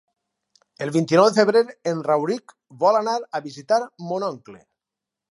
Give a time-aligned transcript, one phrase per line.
[0.85, 2.53] El vint-i-nou de febrer en Rauric
[2.85, 3.79] vol anar a visitar
[4.13, 4.57] mon oncle.